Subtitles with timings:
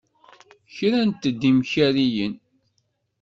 [0.75, 2.33] Krant-d imkariyen.